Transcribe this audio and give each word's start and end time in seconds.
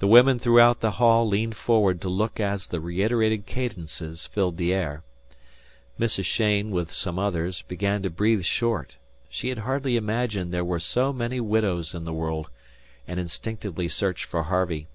The 0.00 0.08
women 0.08 0.40
throughout 0.40 0.80
the 0.80 0.90
hall 0.98 1.28
leaned 1.28 1.56
forward 1.56 2.00
to 2.00 2.08
look 2.08 2.40
as 2.40 2.66
the 2.66 2.80
reiterated 2.80 3.46
cadences 3.46 4.26
filled 4.26 4.56
the 4.56 4.74
air. 4.74 5.04
Mrs. 5.96 6.24
Cheyne, 6.24 6.72
with 6.72 6.90
some 6.90 7.16
others, 7.16 7.62
began 7.68 8.02
to 8.02 8.10
breathe 8.10 8.42
short; 8.42 8.96
she 9.28 9.48
had 9.50 9.58
hardly 9.58 9.96
imagined 9.96 10.52
there 10.52 10.64
were 10.64 10.80
so 10.80 11.12
many 11.12 11.38
widows 11.38 11.94
in 11.94 12.02
the 12.02 12.12
world; 12.12 12.50
and 13.06 13.20
instinctively 13.20 13.86
searched 13.86 14.24
for 14.24 14.42
Harvey. 14.42 14.88